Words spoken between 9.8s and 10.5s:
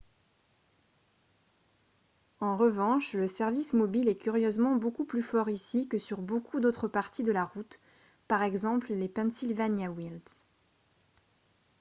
wilds